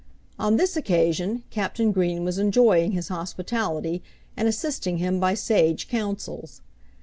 [0.39, 4.01] On this occasion Captain Green was enjoying his hospitality
[4.35, 6.61] and assisting him by sage counsels.